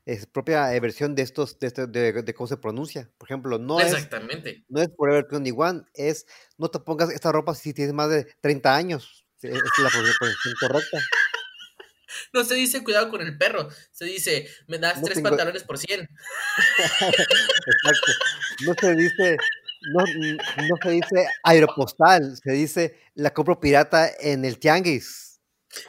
[0.05, 3.11] es, propia eh, versión de estos, de, este- de, de cómo se pronuncia.
[3.19, 4.65] Por ejemplo, no es, Exactamente.
[4.69, 6.27] no es Forever 21, es
[6.59, 9.27] no te pongas esta ropa si tienes más de 30 años.
[9.43, 10.99] Es la pronunciación correcta.
[12.33, 13.69] No se dice cuidado con el perro.
[13.93, 16.01] Se dice, me das No tres tengo- pantalones por 100.
[17.01, 18.13] Exacto.
[18.67, 19.37] No se dice,
[19.93, 25.41] no, no se dice aeropostal, se dice la compro pirata en el tianguis.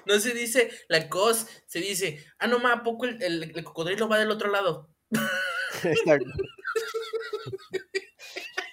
[0.06, 3.64] No se dice la cos, se dice, ah, no, ma, ¿a poco el, el- el
[3.64, 4.90] cocodrilo va del otro lado?
[5.84, 6.30] Exacto.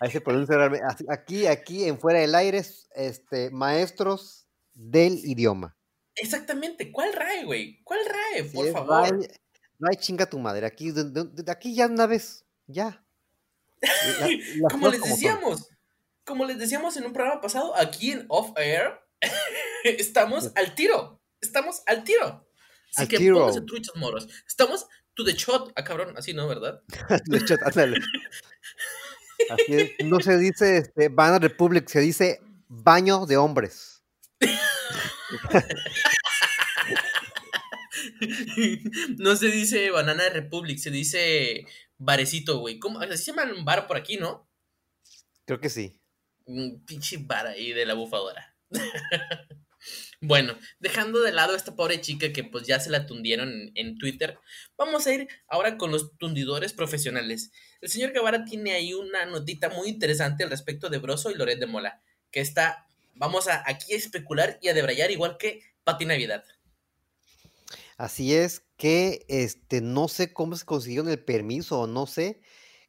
[0.01, 0.87] Ahí se pronuncia realmente.
[1.09, 2.63] Aquí, aquí en Fuera del Aire,
[2.95, 5.77] este, maestros del idioma.
[6.15, 7.81] Exactamente, ¿cuál RAE, güey?
[7.85, 8.45] ¿Cuál RAE?
[8.45, 9.11] Por favor.
[9.11, 9.29] Ray-
[9.81, 10.67] Ray, chinga tu madre.
[10.67, 13.05] Aquí, de- de- de- aquí ya una vez, ya.
[13.81, 15.69] La- Como les decíamos,
[16.25, 19.01] como les decíamos en un programa pasado, aquí en Off Air,
[19.85, 21.21] estamos al tiro.
[21.41, 22.47] Estamos al tiro.
[22.95, 23.37] Así Al que tiro.
[23.39, 24.29] pónganse truchas moros.
[24.47, 25.73] Estamos to the shot.
[25.77, 26.83] Ah, cabrón, así no, ¿verdad?
[27.27, 27.99] Le echas- ándale.
[29.51, 29.91] Así es.
[30.07, 34.03] No se dice este, Banana Republic, se dice baño de hombres.
[39.19, 41.67] no se dice Banana Republic, se dice
[41.99, 42.79] barecito, güey.
[42.79, 43.01] ¿Cómo?
[43.01, 44.49] Así se llama un bar por aquí, ¿no?
[45.45, 46.01] Creo que sí.
[46.47, 48.57] Un pinche bar ahí de la bufadora.
[50.21, 53.73] bueno, dejando de lado a esta pobre chica que pues ya se la tundieron en,
[53.75, 54.39] en Twitter,
[54.77, 57.51] vamos a ir ahora con los tundidores profesionales.
[57.81, 61.59] El señor Guevara tiene ahí una notita muy interesante al respecto de Broso y Loret
[61.59, 66.07] de Mola, que está, vamos a aquí a especular y a debrayar igual que Pati
[66.07, 66.45] Navidad.
[67.97, 72.41] Así es que este, no sé cómo se consiguieron el permiso o no sé,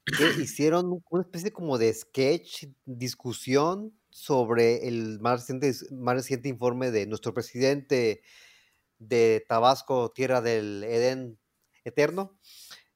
[0.06, 6.91] que hicieron una especie como de sketch, discusión sobre el más reciente, más reciente informe
[6.91, 8.21] de nuestro presidente
[8.99, 11.39] de Tabasco, Tierra del Edén
[11.86, 12.38] Eterno.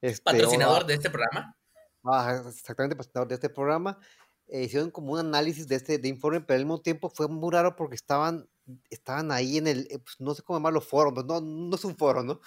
[0.02, 1.58] Este, Patrocinador de este programa.
[2.06, 4.00] Ah, exactamente, patrocinador de este programa.
[4.48, 7.52] eh, hicieron como un análisis de este de informe, pero al mismo tiempo fue muy
[7.52, 8.50] raro porque estaban,
[8.90, 11.86] estaban ahí en el, eh, pues, no sé cómo llamarlo, foro, pues, no, no es
[11.86, 12.42] un foro, ¿no?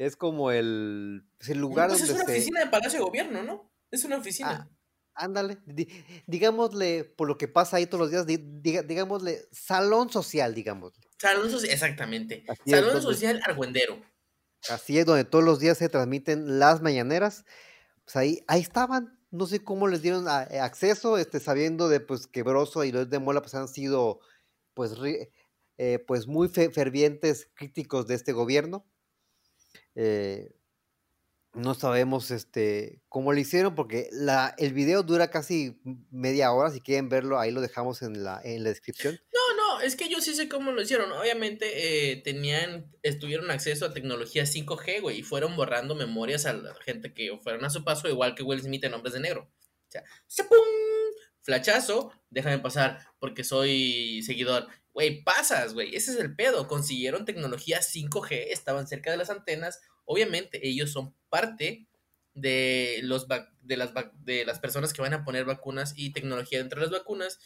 [0.00, 3.04] Es como el, pues, el lugar Pues es donde una se, oficina de Palacio de
[3.04, 3.70] Gobierno, ¿no?
[3.90, 4.66] Es una oficina.
[5.14, 5.88] Ah, ándale, di-
[6.26, 8.26] digámosle, por lo que pasa ahí todos los días,
[8.86, 10.94] digámosle, salón social, digamos.
[11.18, 12.44] Salón social, exactamente.
[12.48, 14.00] Así es, Salón donde- social argüendero.
[14.70, 17.44] Así es, donde todos los días se transmiten las mañaneras.
[18.04, 19.18] Pues ahí, ahí estaban.
[19.30, 22.92] No sé cómo les dieron a- eh, acceso, este, sabiendo de pues que Broso y
[22.92, 24.20] los de Mola pues han sido
[24.72, 25.28] pues, ri-
[25.76, 28.86] eh, pues muy fe- fervientes críticos de este gobierno.
[29.94, 30.54] Eh,
[31.52, 36.70] no sabemos este, cómo lo hicieron porque la, el video dura casi media hora.
[36.70, 39.20] Si quieren verlo, ahí lo dejamos en la, en la descripción.
[39.32, 41.10] No, no, es que yo sí sé cómo lo hicieron.
[41.10, 46.74] Obviamente eh, tenían, estuvieron acceso a tecnología 5G, güey, y fueron borrando memorias a la
[46.76, 49.50] gente que fueron a su paso, igual que Will Smith en Hombres de Negro.
[49.88, 50.58] O sea, ¡zapum!
[51.42, 54.68] Flachazo, déjame pasar porque soy seguidor.
[55.00, 56.68] Güey, pasas, güey, ese es el pedo.
[56.68, 59.80] Consiguieron tecnología 5G, estaban cerca de las antenas.
[60.04, 61.88] Obviamente, ellos son parte
[62.34, 63.26] de los
[63.62, 66.92] de las de las personas que van a poner vacunas y tecnología dentro de las
[66.92, 67.38] vacunas.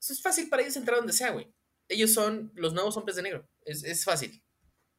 [0.00, 1.52] Es fácil para ellos entrar donde sea, güey.
[1.86, 3.46] Ellos son los nuevos hombres de negro.
[3.66, 4.42] Es, es fácil.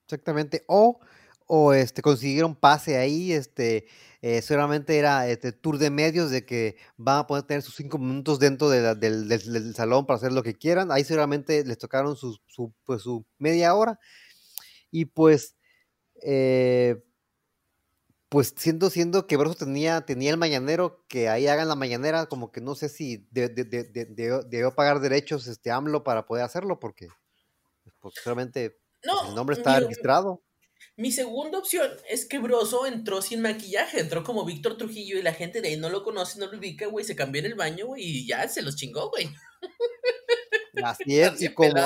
[0.05, 0.65] Exactamente.
[0.67, 0.99] O,
[1.47, 3.87] o este, consiguieron pase ahí, este,
[4.21, 7.97] eh, seguramente era este tour de medios de que van a poder tener sus cinco
[7.97, 10.91] minutos dentro de la- del, del- del salón para hacer lo que quieran.
[10.91, 13.99] Ahí seguramente les tocaron su, su, pues, su media hora.
[14.91, 15.57] Y pues,
[16.23, 17.03] eh,
[18.29, 22.51] pues siendo, siendo que Broso tenía, tenía el mañanero, que ahí hagan la mañanera, como
[22.51, 24.05] que no sé si de- de- de- de-
[24.47, 27.09] debió, pagar derechos este AMLO para poder hacerlo, porque
[27.99, 30.41] pues seguramente pues, No, el nombre está mi- registrado.
[30.95, 35.33] Mi segunda opción es que Broso entró sin maquillaje, entró como Víctor Trujillo y la
[35.33, 37.87] gente de ahí no lo conoce, no lo ubica, güey, se cambió en el baño,
[37.87, 39.29] güey, y ya se los chingó, güey.
[40.83, 41.77] Así es, y como,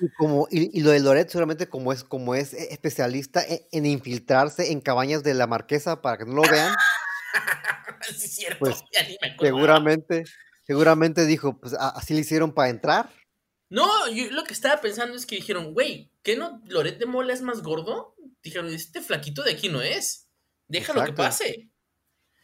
[0.00, 3.60] y como y, y lo de Loret seguramente como es como es eh, especialista en,
[3.72, 6.74] en infiltrarse en cabañas de la marquesa para que no lo vean,
[8.08, 10.24] Sí, es cierto, pues, ya ni me seguramente,
[10.66, 13.10] seguramente dijo, pues a- así le hicieron para entrar.
[13.70, 16.60] No, yo lo que estaba pensando es que dijeron, güey, ¿qué no?
[16.66, 18.16] ¿Loret de Mola es más gordo?
[18.42, 20.28] Dijeron, este flaquito de aquí no es.
[20.68, 21.22] Déjalo que Exacto.
[21.22, 21.70] pase.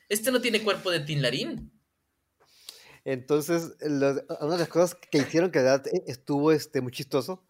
[0.08, 1.72] Este no tiene cuerpo de tinlarín.
[3.04, 7.46] Entonces, los- una de las cosas que hicieron que eh, estuvo este, muy chistoso,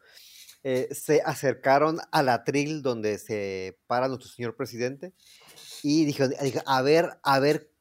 [0.62, 5.14] eh, se acercaron al atril donde se para nuestro señor presidente
[5.82, 7.72] y dijeron, dijo, a ver, a ver,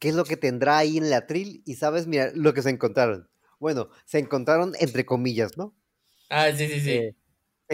[0.00, 1.62] ¿qué es lo que tendrá ahí en el atril?
[1.66, 3.30] Y sabes, mira, lo que se encontraron.
[3.60, 5.76] Bueno, se encontraron entre comillas, ¿no?
[6.28, 6.96] Ah, sí, sí, sí.
[6.96, 7.14] Eh,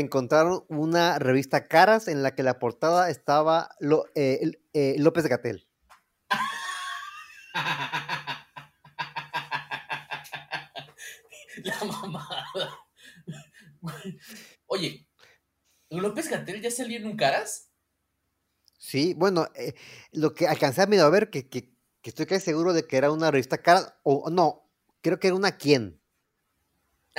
[0.00, 5.66] encontraron una revista Caras en la que la portada estaba Lo- eh, eh, López Gatel.
[11.64, 12.46] La mamada.
[14.66, 15.06] Oye,
[15.90, 17.70] ¿López Gatel ya salió en un caras?
[18.78, 19.74] Sí, bueno, eh,
[20.12, 22.96] lo que alcancé a medio a ver, que, que, que estoy casi seguro de que
[22.96, 25.97] era una revista Caras, o no, creo que era una quién.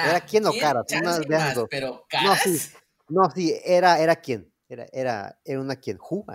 [0.06, 0.86] ¿Era quién o Caras?
[1.02, 1.68] Una de dos.
[1.70, 2.42] pero No, caras.
[2.44, 2.72] sí.
[3.10, 4.52] No, sí, era, era quién.
[4.68, 5.98] Era, era, era una quien.
[5.98, 6.26] Who?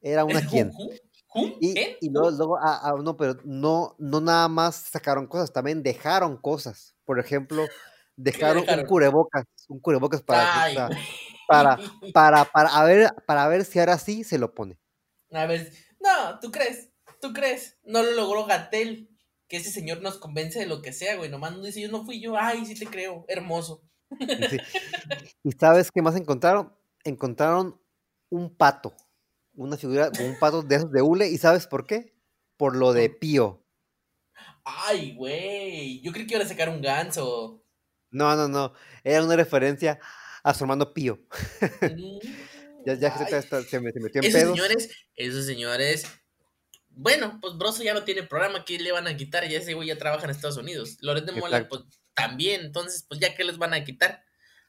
[0.00, 0.40] Era una.
[1.34, 1.56] ¿Who?
[1.60, 1.96] Y, ¿Quién?
[2.00, 6.36] y luego, luego ah, ah, no, pero no, no nada más sacaron cosas, también dejaron
[6.36, 6.94] cosas.
[7.04, 7.66] Por ejemplo,
[8.16, 8.80] dejaron, dejaron?
[8.80, 10.76] un cubrebocas, un cubrebocas para, Ay,
[11.48, 11.78] para,
[12.12, 14.78] para, para, a ver, para ver si ahora sí se lo pone.
[15.32, 16.90] A ver, no, ¿tú crees?
[17.20, 17.78] ¿Tú crees?
[17.84, 19.08] No lo logró Gatel.
[19.52, 21.28] Que ese señor nos convence de lo que sea, güey.
[21.28, 22.38] Nomás nos dice, yo no fui yo.
[22.38, 23.26] Ay, sí te creo.
[23.28, 23.82] Hermoso.
[24.48, 24.56] Sí.
[25.44, 26.74] ¿Y sabes qué más encontraron?
[27.04, 27.78] Encontraron
[28.30, 28.96] un pato,
[29.52, 32.14] una figura, un pato de esos de hule, ¿y sabes por qué?
[32.56, 33.62] Por lo de Pío.
[34.64, 36.00] Ay, güey.
[36.00, 37.62] Yo creí que iban a sacar un ganso.
[38.10, 38.72] No, no, no,
[39.04, 39.98] era una referencia
[40.42, 41.20] a su hermano Pío.
[41.82, 42.18] Mm,
[42.86, 44.56] Ya, se, está- metió en Esos pedos.
[44.56, 46.04] señores, esos señores.
[46.94, 49.48] Bueno, pues Broso ya no tiene programa, ¿qué le van a quitar?
[49.48, 50.98] Ya ese güey ya trabaja en Estados Unidos.
[51.00, 51.84] Loret de Mola, Exacto.
[51.86, 52.62] pues también.
[52.66, 54.22] Entonces, pues ya que les van a quitar.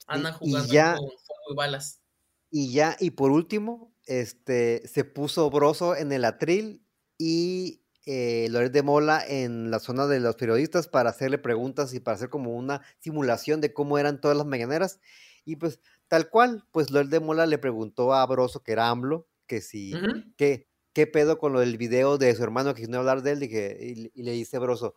[0.08, 2.02] Andan Y- y jugando ya- con fuego y balas.
[2.50, 6.86] Y ya, y por último, este, se puso Broso en el atril
[7.18, 12.02] y eh, Loret de Mola en la zona de los periodistas para hacerle preguntas y
[12.02, 15.00] para hacer como una simulación de cómo eran todas las mañaneras.
[15.46, 19.30] Y pues, tal cual, pues Loret de Mola le preguntó a Broso, que era AMLO,
[19.48, 19.94] que si.
[20.38, 23.40] ¿qué, qué pedo con lo del video de su hermano que no hablar de él?
[23.40, 24.96] Dije, y, y le dice Broso,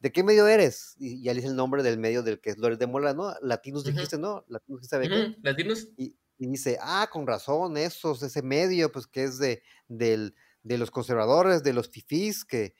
[0.00, 0.94] ¿de qué medio eres?
[0.98, 3.34] Y ya le dice el nombre del medio del que es Loret de Mola, ¿no?
[3.40, 4.44] Latinos dijiste, ¿no?
[4.48, 5.20] Latinos, ¿sabe qué?
[5.20, 5.88] Ujú, ¿Latinos?
[5.96, 10.78] Y, y dice, ah, con razón, esos, ese medio, pues que es de, del, de
[10.78, 12.74] los conservadores, de los fifís, que,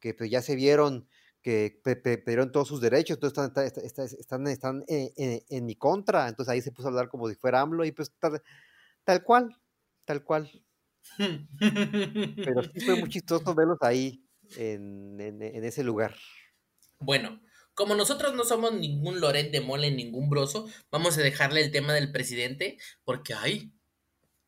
[0.00, 1.08] que pues, ya se vieron
[1.42, 5.10] que pe- pe- perdieron todos sus derechos, entonces están, está- está- está- están, están en,
[5.16, 7.92] en- en mi contra, entonces ahí se puso a hablar como si fuera AMLO y
[7.92, 8.42] pues tal,
[9.04, 9.56] tal cual,
[10.04, 10.50] tal cual.
[11.18, 14.22] Pero sí fue muy chistoso verlos ahí
[14.56, 16.14] en, en- en ese lugar.
[16.98, 17.40] Bueno,
[17.74, 21.92] como nosotros no somos ningún Loret de Mole, ningún broso, vamos a dejarle el tema
[21.92, 23.72] del presidente, porque ay,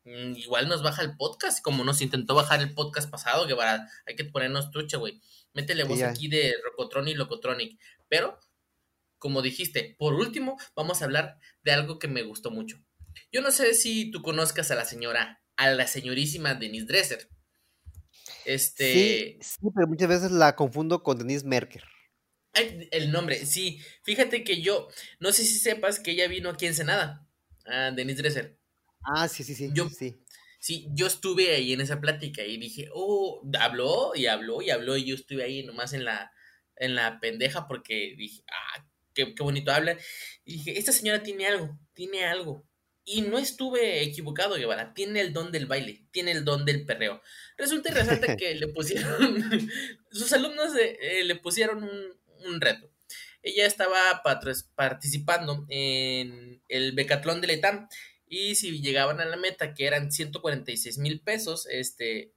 [0.05, 3.87] mm, igual nos baja el podcast, como nos intentó bajar el podcast pasado, que para,
[4.07, 5.21] hay que ponernos trucha, güey.
[5.53, 7.79] Métele voz aquí de Rocotrón y Locotronic.
[8.07, 8.39] Pero,
[9.17, 12.77] como dijiste, por último, vamos a hablar de algo que me gustó mucho.
[13.31, 17.29] Yo no sé si tú conozcas a la señora, a la señorísima Denise Dresser.
[18.45, 18.93] Este.
[18.93, 21.83] Sí, sí, pero muchas veces la confundo con Denise Merker.
[22.53, 23.81] El nombre, sí.
[24.03, 24.87] Fíjate que yo,
[25.19, 27.27] no sé si sepas que ella vino aquí en Senada,
[27.65, 28.57] a Denise Dresser.
[29.03, 30.23] Ah, sí, sí, sí, Yo- sí.
[30.61, 34.97] Sí, yo estuve ahí en esa plática y dije, oh, habló y habló y habló
[34.97, 36.33] y yo estuve ahí nomás en la,
[36.75, 39.97] en la pendeja porque dije, ah, qué, qué bonito habla.
[40.43, 42.68] Y dije, esta señora tiene algo, tiene algo.
[43.05, 47.21] Y no estuve equivocado, Guevara, tiene el don del baile, tiene el don del perreo.
[47.57, 49.69] Resulta y resalta que le pusieron,
[50.11, 52.89] sus alumnos eh, le pusieron un, un reto.
[53.41, 54.21] Ella estaba
[54.75, 57.87] participando en el Becatlón de Letam
[58.27, 62.33] y si llegaban a la meta, que eran 146 mil pesos, este,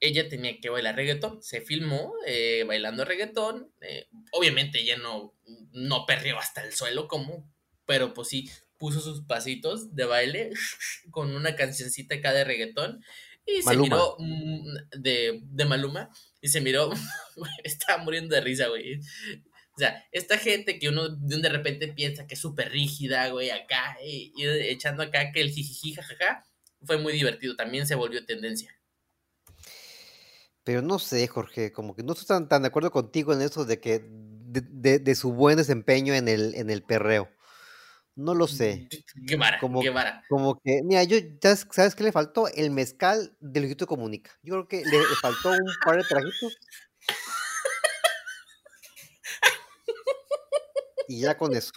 [0.00, 1.42] ella tenía que bailar reggaetón.
[1.42, 3.72] Se filmó eh, bailando reggaetón.
[3.82, 5.34] eh, obviamente ella no,
[5.72, 7.48] no perreó hasta el suelo, como,
[7.84, 10.50] pero pues sí puso sus pasitos de baile
[11.10, 13.02] con una cancioncita acá de reggaetón.
[13.46, 16.10] Y se miró mm, de, de Maluma.
[16.40, 16.90] Y se miró,
[17.64, 18.98] estaba muriendo de risa, güey.
[18.98, 23.50] O sea, esta gente que uno de de repente piensa que es súper rígida, güey,
[23.50, 26.44] acá, y, y echando acá que el jijiji, jajaja,
[26.82, 27.56] fue muy divertido.
[27.56, 28.74] También se volvió tendencia.
[30.64, 33.64] Pero no sé, Jorge, como que no estoy tan, tan de acuerdo contigo en eso
[33.64, 37.30] de que de, de- de su buen desempeño en el, en el perreo.
[38.16, 38.88] No lo sé.
[39.26, 39.82] Qué vara, Como-.
[40.28, 41.18] Como que, mira, yo,
[41.70, 42.48] ¿sabes qué le faltó?
[42.48, 44.32] El mezcal del Luisito Comunica.
[44.42, 46.58] Yo creo que le, le faltó un par de trajitos.
[51.08, 51.72] Y ya con eso.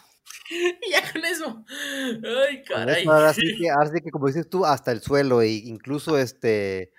[0.50, 1.64] Y ya con eso.
[1.70, 3.04] Ay, caray.
[3.04, 5.42] eso ahora sí que, ahora sí que, como dices tú, hasta el suelo.
[5.42, 6.92] E incluso este.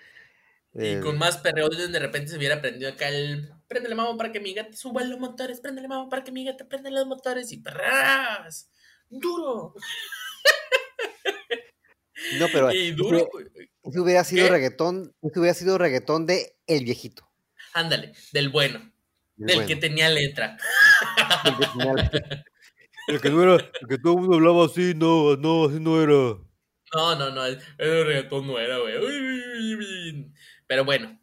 [0.75, 3.53] Y eh, con más perreo de repente se hubiera prendido acá el.
[3.67, 5.61] Préndele mamo para que mi gata suba los motores.
[5.61, 7.51] Préndele mamo para que mi gata prenda los motores.
[7.53, 8.71] Y perras.
[9.11, 9.75] Duro.
[12.39, 13.29] no, pero Y duro.
[13.83, 14.51] ese hubiera sido ¿Qué?
[14.53, 15.15] reggaetón.
[15.23, 17.29] Ese hubiera sido reggaetón de El Viejito.
[17.75, 18.79] Ándale, del bueno.
[19.39, 20.57] el del bueno, que tenía letra.
[21.45, 22.45] el que tenía la-
[23.09, 26.01] El que no era, el que todo el mundo hablaba así, no, no, así no
[26.03, 26.13] era.
[26.93, 28.95] No, no, no, el reggaetón no era, güey.
[30.67, 31.21] Pero bueno,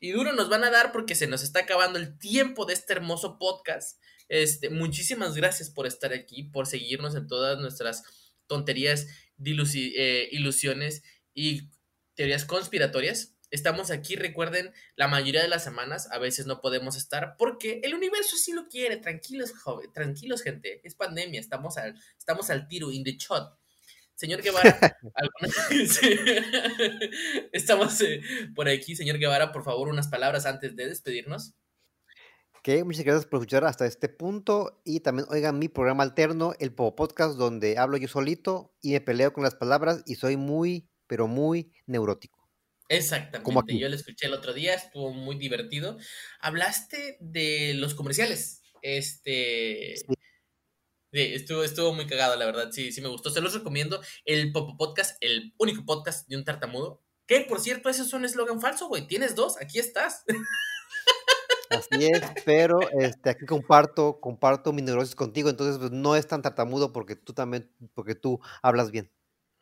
[0.00, 2.92] y duro nos van a dar porque se nos está acabando el tiempo de este
[2.94, 4.00] hermoso podcast.
[4.30, 8.04] Este, muchísimas gracias por estar aquí, por seguirnos en todas nuestras
[8.46, 9.08] tonterías,
[9.44, 11.02] eh, ilusiones
[11.34, 11.68] y
[12.14, 13.34] teorías conspiratorias.
[13.50, 17.92] Estamos aquí, recuerden, la mayoría de las semanas, a veces no podemos estar porque el
[17.92, 18.98] universo sí lo quiere.
[18.98, 20.80] Tranquilos, joven, tranquilos, gente.
[20.84, 23.58] Es pandemia, estamos al, estamos al tiro, in the shot.
[24.14, 24.78] Señor Guevara,
[27.52, 28.22] estamos eh,
[28.54, 31.54] por aquí, señor Guevara, por favor, unas palabras antes de despedirnos.
[32.60, 36.74] Ok, muchas gracias por escuchar hasta este punto y también oigan mi programa alterno, el
[36.74, 40.86] Popo Podcast, donde hablo yo solito y me peleo con las palabras y soy muy,
[41.06, 42.50] pero muy neurótico.
[42.90, 45.96] Exactamente, yo lo escuché el otro día, estuvo muy divertido.
[46.38, 49.94] Hablaste de los comerciales, este...
[49.96, 50.14] Sí.
[51.12, 53.30] estuvo, estuvo muy cagado, la verdad, sí, sí me gustó.
[53.30, 57.02] Se los recomiendo, el Popo Podcast, el único podcast de un tartamudo.
[57.26, 59.06] Que, por cierto, ese es un eslogan falso, güey.
[59.06, 60.24] Tienes dos, aquí estás.
[61.70, 66.42] Así es, pero este, aquí comparto, comparto mi neurosis contigo, entonces pues, no es tan
[66.42, 69.12] tartamudo porque tú también, porque tú hablas bien.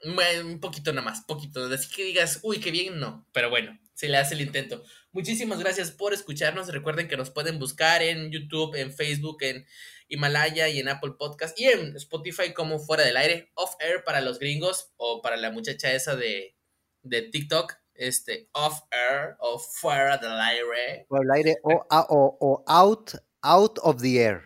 [0.04, 1.66] un poquito nada más, poquito.
[1.66, 3.28] Así que digas, uy, qué bien, no.
[3.32, 4.82] Pero bueno, se le hace el intento.
[5.12, 6.72] Muchísimas gracias por escucharnos.
[6.72, 9.66] Recuerden que nos pueden buscar en YouTube, en Facebook, en
[10.08, 14.22] Himalaya y en Apple Podcast y en Spotify como Fuera del Aire, Off Air para
[14.22, 16.56] los gringos o para la muchacha esa de,
[17.02, 21.06] de TikTok este, off air o fuera del aire.
[21.08, 24.42] Fuera del aire o, o, out, out of the air.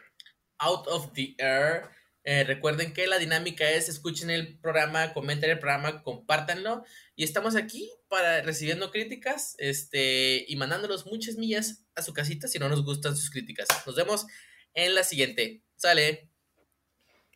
[0.58, 1.90] Out of the air.
[2.24, 6.84] Eh, recuerden que la dinámica es escuchen el programa, comenten el programa, compártanlo.
[7.16, 12.58] Y estamos aquí para recibiendo críticas este, y mandándolos muchas millas a su casita si
[12.58, 13.66] no nos gustan sus críticas.
[13.86, 14.26] Nos vemos
[14.74, 15.64] en la siguiente.
[15.76, 16.30] Sale.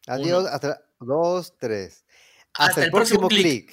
[0.06, 0.46] Adiós.
[0.46, 2.04] Hasta dos, tres.
[2.54, 3.72] Hasta, el, próximo, clic.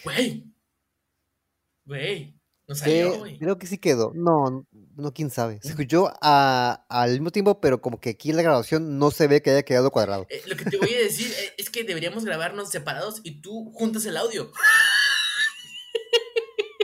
[1.86, 3.38] Güey, no salió, güey.
[3.38, 4.14] Creo que sí quedó.
[4.16, 4.66] No,
[4.96, 5.60] no, quién sabe.
[5.62, 9.42] Se escuchó al mismo tiempo, pero como que aquí en la grabación no se ve
[9.42, 10.26] que haya quedado cuadrado.
[10.30, 13.72] Eh, lo que te voy a decir eh, es que deberíamos grabarnos separados y tú
[13.74, 14.52] juntas el audio.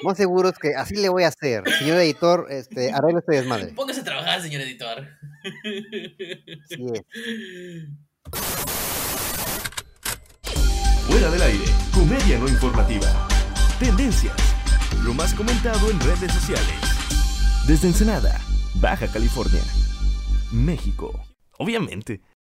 [0.04, 1.64] Más seguro es que así le voy a hacer.
[1.78, 3.74] Señor editor, este, arregle este desmadre.
[3.74, 5.08] Póngase a trabajar, señor editor.
[6.70, 6.78] Sí.
[11.08, 13.28] Fuera del aire, comedia no informativa.
[13.80, 14.59] Tendencias
[15.04, 16.76] lo más comentado en redes sociales.
[17.68, 18.40] Desde Ensenada,
[18.76, 19.64] Baja California,
[20.52, 21.20] México.
[21.58, 22.22] Obviamente.